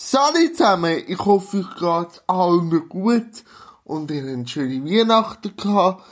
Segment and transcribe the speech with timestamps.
[0.00, 3.42] Salut zusammen, ich hoffe, euch geht's allen gut
[3.82, 6.04] und ihr habt schöne Weihnachten gehabt.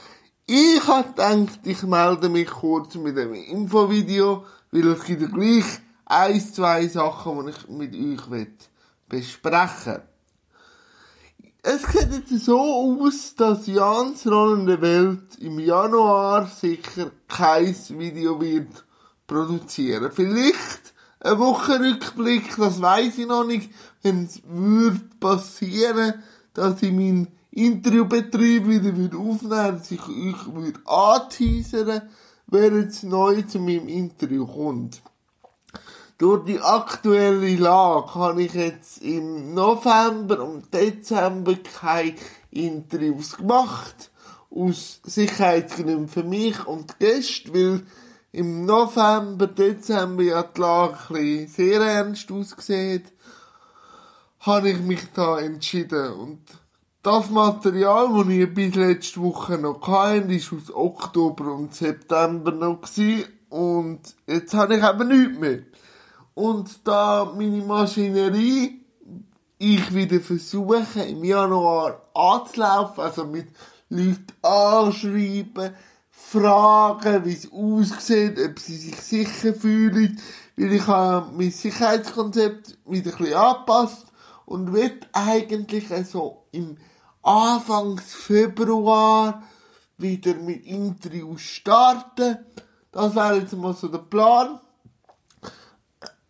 [0.45, 5.65] Ich habe gedacht, ich melde mich kurz mit einem Infovideo, weil es gibt gleich
[6.05, 8.69] ein, zwei Sachen, die ich mit euch
[9.09, 10.03] besprechen
[11.39, 11.53] will.
[11.63, 18.85] Es sieht jetzt so aus, dass Jans rollende Welt im Januar sicher kein Video wird
[19.29, 20.11] produzieren.
[20.11, 20.86] Vielleicht
[21.21, 23.71] ein Wochenrückblick, das weiß ich noch nicht,
[24.03, 26.15] wenn es würde passieren,
[26.55, 32.03] dass ich meinen Interviewbetrieb wieder würde aufnehmen, dass ich euch würde anteasern,
[32.47, 35.01] wer jetzt neu zu meinem Interview kommt.
[36.19, 42.15] Durch die aktuelle Lage habe ich jetzt im November und Dezember keine
[42.51, 44.11] Interviews gemacht.
[44.51, 47.83] Aus Sicherheitsgründen für mich und die Gäste, weil
[48.37, 53.05] im November, Dezember ja die Lage ein sehr ernst ausgesehen,
[54.41, 56.13] habe ich mich da entschieden.
[56.13, 56.43] Und
[57.03, 62.81] das Material, das ich bis letzte Woche noch hatte, ist aus Oktober und September noch.
[63.49, 65.63] Und jetzt habe ich eben nichts mehr.
[66.35, 68.85] Und da meine Maschinerie
[69.57, 73.49] ich wieder versuche, im Januar anzulaufen, also mit
[73.89, 75.75] Leuten anschreiben,
[76.17, 80.21] fragen, wie es aussieht, ob sie sich sicher fühlen,
[80.57, 84.07] weil ich habe mein Sicherheitskonzept wieder ein bisschen angepasst
[84.45, 86.77] und wird eigentlich so im
[87.23, 89.43] Anfangs Februar
[89.99, 92.39] wieder mit Interviews starten.
[92.93, 94.61] Das wäre jetzt mal so der Plan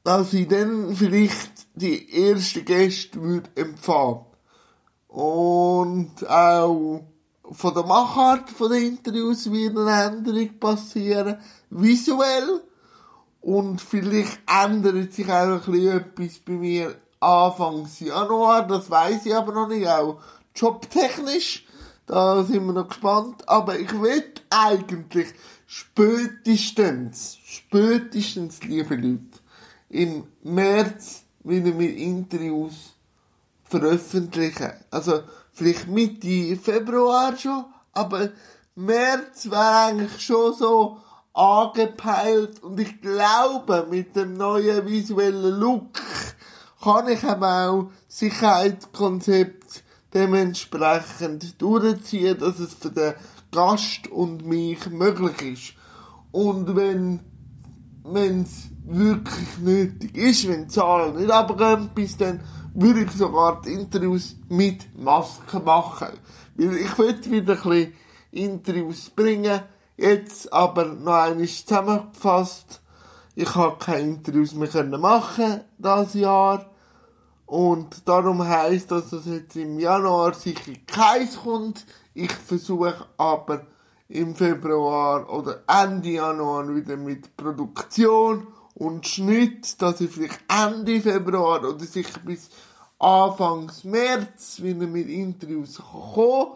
[0.07, 4.25] dass ich dann vielleicht die ersten Gäste würde empfangen.
[5.09, 7.03] Und auch
[7.53, 11.39] von der Machart von den Interviews wird eine Änderung passieren,
[11.71, 12.63] visuell.
[13.41, 19.69] Und vielleicht ändert sich auch etwas bei mir Anfangs Januar, das weiß ich aber noch
[19.69, 20.21] nicht, auch
[20.55, 21.65] jobtechnisch.
[22.07, 23.49] Da sind wir noch gespannt.
[23.49, 25.29] Aber ich will eigentlich
[25.67, 29.41] spätestens, spätestens, liebe Leute,
[29.89, 32.95] im März wieder mit Interviews
[33.65, 34.73] veröffentlichen.
[34.91, 35.23] Also
[35.57, 38.29] vielleicht Mitte Februar schon, aber
[38.75, 40.99] März wäre eigentlich schon so
[41.33, 45.99] angepeilt und ich glaube, mit dem neuen visuellen Look
[46.83, 53.15] kann ich eben auch Sicherheitskonzept dementsprechend durchziehen, dass es für den
[53.51, 55.75] Gast und mich möglich ist.
[56.33, 57.21] Und wenn
[58.05, 62.41] es wirklich nötig ist, wenn die Zahlen nicht abgehen, bis dann
[62.77, 66.09] würde ich sogar die Interviews mit Maske machen.
[66.57, 67.95] Weil ich will wieder ein bisschen
[68.31, 69.63] Interviews bringen,
[69.97, 72.83] jetzt aber noch einmal zusammengefasst.
[73.35, 76.71] Ich habe keine Interviews mehr machen das Jahr.
[77.47, 81.87] Und darum heisst das, dass jetzt im Januar sicher keins kommt.
[82.13, 83.67] Ich versuche aber
[84.09, 91.65] im Februar oder Ende Januar wieder mit Produktion und Schnitt, dass ich vielleicht Ende Februar
[91.65, 92.51] oder sicher bis
[92.99, 96.53] Anfangs März wieder mit Interviews kommen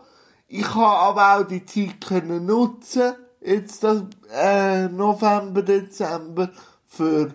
[0.48, 6.50] Ich habe aber auch die Zeit können nutzen, jetzt das äh, November, Dezember,
[6.86, 7.32] für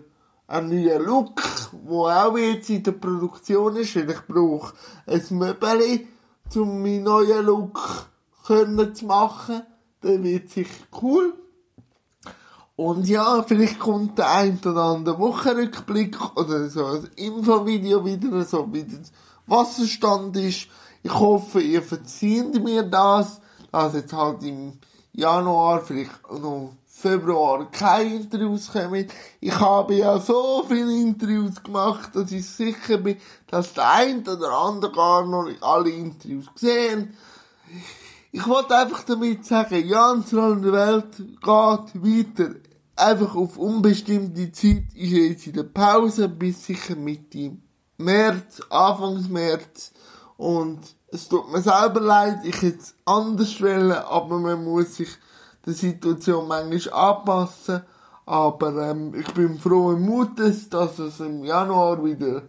[0.48, 1.42] einen neuen Look,
[1.84, 4.74] wo auch jetzt in der Produktion ist, weil ich brauche
[5.08, 6.08] ein Möbel,
[6.56, 8.10] um meinen neuen Look
[8.46, 9.64] können zu machen.
[10.04, 11.34] Der wird sicher cool.
[12.78, 18.68] Und ja, vielleicht kommt der ein oder andere Wochenrückblick oder so ein Infovideo wieder, so
[18.74, 19.00] wie der
[19.48, 20.68] Wasserstand ist.
[21.02, 23.40] Ich hoffe, ihr verzeiht mir das,
[23.72, 24.74] dass jetzt halt im
[25.14, 29.08] Januar, vielleicht noch Februar keine Interviews kommen.
[29.40, 34.52] Ich habe ja so viele Interviews gemacht, dass ich sicher bin, dass der ein oder
[34.52, 37.16] andere gar noch nicht alle Interviews gesehen
[38.36, 42.56] ich wollte einfach damit sagen, Jans Welt geht weiter.
[42.98, 47.58] Einfach auf unbestimmte Zeit ist jetzt in der Pause bis sicher Mitte
[47.98, 49.92] März, Anfangs März.
[50.38, 55.10] Und es tut mir selber leid, ich hätte es anders wollen, aber man muss sich
[55.66, 57.82] der Situation manchmal anpassen.
[58.26, 62.44] Aber ähm, ich bin froh und Mutes, dass es im Januar wieder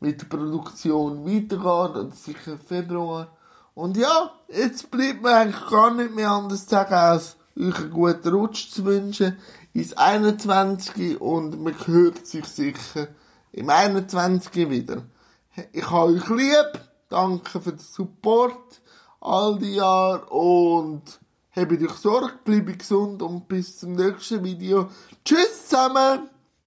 [0.00, 3.28] mit der Produktion weitergeht, oder sicher Februar.
[3.74, 7.90] Und ja, jetzt bleibt mir eigentlich gar nicht mehr anders zu sagen, als euch einen
[7.90, 9.36] guten Rutsch zu wünschen
[9.72, 11.20] ins 21.
[11.20, 13.08] und man hört sich sicher
[13.52, 14.70] im 21.
[14.70, 15.02] wieder.
[15.72, 18.80] Ich habe euch lieb, danke für den Support
[19.20, 21.02] all die Jahre und
[21.52, 24.88] habt euch Sorge, bleibt gesund und bis zum nächsten Video.
[25.24, 26.39] Tschüss zusammen!